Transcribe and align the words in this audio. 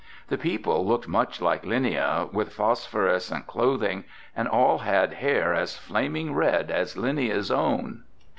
The 0.29 0.37
people 0.39 0.83
looked 0.83 1.07
much 1.07 1.41
like 1.43 1.61
Linnia, 1.63 2.27
with 2.33 2.51
phosphorescent 2.53 3.45
clothing, 3.45 4.05
and 4.35 4.47
all 4.47 4.79
had 4.79 5.13
hair 5.13 5.53
as 5.53 5.77
flaming 5.77 6.33
red 6.33 6.71
as 6.71 6.95
Linnia's 6.97 7.51
own. 7.51 8.01